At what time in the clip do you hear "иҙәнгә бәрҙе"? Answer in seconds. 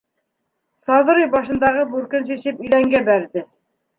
2.69-3.45